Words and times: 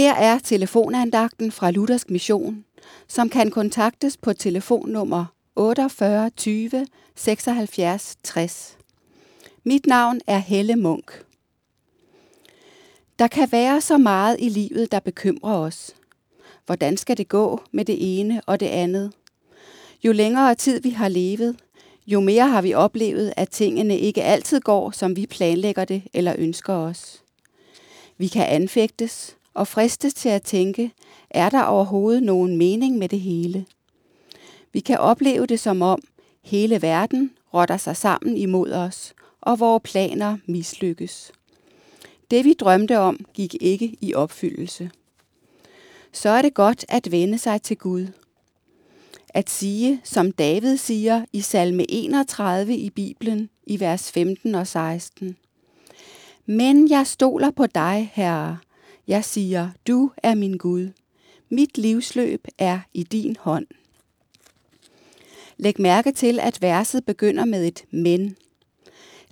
Her 0.00 0.14
er 0.14 0.38
telefonandagten 0.38 1.52
fra 1.52 1.70
Luthersk 1.70 2.10
Mission, 2.10 2.64
som 3.08 3.28
kan 3.28 3.50
kontaktes 3.50 4.16
på 4.16 4.32
telefonnummer 4.32 5.24
48 5.56 6.30
20 6.30 6.86
76 7.16 8.16
60. 8.22 8.78
Mit 9.64 9.86
navn 9.86 10.20
er 10.26 10.38
Helle 10.38 10.76
Munk. 10.76 11.24
Der 13.18 13.26
kan 13.26 13.52
være 13.52 13.80
så 13.80 13.98
meget 13.98 14.36
i 14.38 14.48
livet, 14.48 14.92
der 14.92 15.00
bekymrer 15.00 15.56
os. 15.56 15.94
Hvordan 16.66 16.96
skal 16.96 17.16
det 17.16 17.28
gå 17.28 17.60
med 17.72 17.84
det 17.84 18.20
ene 18.20 18.40
og 18.46 18.60
det 18.60 18.66
andet? 18.66 19.12
Jo 20.04 20.12
længere 20.12 20.54
tid 20.54 20.80
vi 20.82 20.90
har 20.90 21.08
levet, 21.08 21.56
jo 22.06 22.20
mere 22.20 22.48
har 22.48 22.62
vi 22.62 22.74
oplevet, 22.74 23.32
at 23.36 23.50
tingene 23.50 23.98
ikke 23.98 24.22
altid 24.22 24.60
går, 24.60 24.90
som 24.90 25.16
vi 25.16 25.26
planlægger 25.26 25.84
det 25.84 26.02
eller 26.12 26.34
ønsker 26.38 26.74
os. 26.74 27.22
Vi 28.18 28.28
kan 28.28 28.46
anfægtes 28.46 29.36
og 29.54 29.68
fristes 29.68 30.14
til 30.14 30.28
at 30.28 30.42
tænke, 30.42 30.92
er 31.30 31.50
der 31.50 31.62
overhovedet 31.62 32.22
nogen 32.22 32.56
mening 32.56 32.98
med 32.98 33.08
det 33.08 33.20
hele? 33.20 33.66
Vi 34.72 34.80
kan 34.80 34.98
opleve 34.98 35.46
det 35.46 35.60
som 35.60 35.82
om 35.82 36.02
hele 36.42 36.82
verden 36.82 37.30
rotter 37.54 37.76
sig 37.76 37.96
sammen 37.96 38.36
imod 38.36 38.72
os, 38.72 39.14
og 39.40 39.60
vores 39.60 39.82
planer 39.84 40.36
mislykkes. 40.46 41.32
Det 42.30 42.44
vi 42.44 42.52
drømte 42.52 42.98
om, 42.98 43.26
gik 43.34 43.56
ikke 43.60 43.96
i 44.00 44.14
opfyldelse. 44.14 44.90
Så 46.12 46.28
er 46.28 46.42
det 46.42 46.54
godt 46.54 46.84
at 46.88 47.10
vende 47.10 47.38
sig 47.38 47.62
til 47.62 47.76
Gud. 47.76 48.06
At 49.28 49.50
sige, 49.50 50.00
som 50.04 50.32
David 50.32 50.76
siger 50.76 51.24
i 51.32 51.40
salme 51.40 51.90
31 51.90 52.76
i 52.76 52.90
Bibelen 52.90 53.50
i 53.66 53.80
vers 53.80 54.12
15 54.12 54.54
og 54.54 54.66
16. 54.66 55.36
Men 56.46 56.90
jeg 56.90 57.06
stoler 57.06 57.50
på 57.50 57.66
dig, 57.66 58.10
Herre. 58.14 58.58
Jeg 59.10 59.24
siger, 59.24 59.70
du 59.86 60.10
er 60.16 60.34
min 60.34 60.56
Gud. 60.56 60.88
Mit 61.48 61.78
livsløb 61.78 62.46
er 62.58 62.80
i 62.94 63.02
din 63.02 63.36
hånd. 63.40 63.66
Læg 65.56 65.80
mærke 65.80 66.12
til, 66.12 66.40
at 66.40 66.62
verset 66.62 67.04
begynder 67.04 67.44
med 67.44 67.66
et 67.66 67.84
men. 67.90 68.36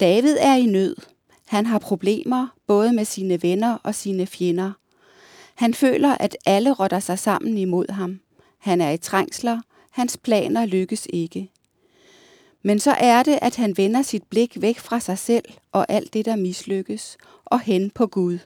David 0.00 0.36
er 0.40 0.54
i 0.54 0.66
nød. 0.66 0.96
Han 1.46 1.66
har 1.66 1.78
problemer 1.78 2.48
både 2.66 2.92
med 2.92 3.04
sine 3.04 3.42
venner 3.42 3.78
og 3.82 3.94
sine 3.94 4.26
fjender. 4.26 4.72
Han 5.54 5.74
føler, 5.74 6.14
at 6.20 6.36
alle 6.46 6.72
rotter 6.72 7.00
sig 7.00 7.18
sammen 7.18 7.58
imod 7.58 7.90
ham. 7.92 8.20
Han 8.58 8.80
er 8.80 8.90
i 8.90 8.98
trængsler. 8.98 9.60
Hans 9.90 10.16
planer 10.16 10.66
lykkes 10.66 11.06
ikke. 11.12 11.50
Men 12.62 12.78
så 12.78 12.90
er 12.90 13.22
det, 13.22 13.38
at 13.42 13.56
han 13.56 13.76
vender 13.76 14.02
sit 14.02 14.22
blik 14.30 14.60
væk 14.60 14.78
fra 14.78 15.00
sig 15.00 15.18
selv 15.18 15.44
og 15.72 15.86
alt 15.88 16.14
det, 16.14 16.24
der 16.24 16.36
mislykkes, 16.36 17.16
og 17.44 17.60
hen 17.60 17.90
på 17.90 18.06
Gud. 18.06 18.38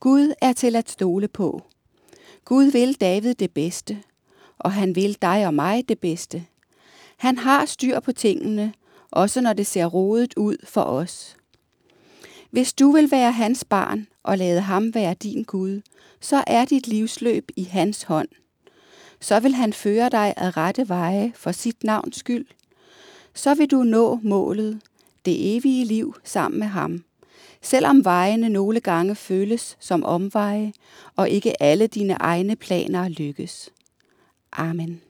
Gud 0.00 0.32
er 0.40 0.52
til 0.52 0.76
at 0.76 0.90
stole 0.90 1.28
på. 1.28 1.62
Gud 2.44 2.64
vil 2.64 3.00
David 3.00 3.34
det 3.34 3.50
bedste, 3.50 4.02
og 4.58 4.72
han 4.72 4.96
vil 4.96 5.16
dig 5.22 5.46
og 5.46 5.54
mig 5.54 5.88
det 5.88 5.98
bedste. 5.98 6.46
Han 7.16 7.38
har 7.38 7.66
styr 7.66 8.00
på 8.00 8.12
tingene, 8.12 8.72
også 9.10 9.40
når 9.40 9.52
det 9.52 9.66
ser 9.66 9.86
rodet 9.86 10.34
ud 10.36 10.56
for 10.64 10.80
os. 10.80 11.36
Hvis 12.50 12.72
du 12.72 12.90
vil 12.90 13.10
være 13.10 13.32
hans 13.32 13.64
barn 13.64 14.06
og 14.22 14.38
lade 14.38 14.60
ham 14.60 14.94
være 14.94 15.14
din 15.14 15.42
Gud, 15.42 15.80
så 16.20 16.44
er 16.46 16.64
dit 16.64 16.86
livsløb 16.86 17.50
i 17.56 17.64
hans 17.64 18.02
hånd. 18.02 18.28
Så 19.20 19.40
vil 19.40 19.54
han 19.54 19.72
føre 19.72 20.08
dig 20.08 20.34
ad 20.36 20.56
rette 20.56 20.88
veje 20.88 21.32
for 21.34 21.52
sit 21.52 21.84
navns 21.84 22.16
skyld. 22.16 22.46
Så 23.34 23.54
vil 23.54 23.70
du 23.70 23.82
nå 23.82 24.20
målet, 24.22 24.80
det 25.24 25.56
evige 25.56 25.84
liv 25.84 26.14
sammen 26.24 26.58
med 26.58 26.66
ham. 26.66 27.04
Selvom 27.62 28.04
vejene 28.04 28.48
nogle 28.48 28.80
gange 28.80 29.14
føles 29.14 29.76
som 29.80 30.04
omveje, 30.04 30.72
og 31.16 31.30
ikke 31.30 31.62
alle 31.62 31.86
dine 31.86 32.12
egne 32.12 32.56
planer 32.56 33.08
lykkes. 33.08 33.70
Amen. 34.52 35.00